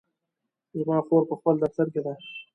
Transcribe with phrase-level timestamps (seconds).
[0.79, 2.13] زما خور په خپل دفتر کې ده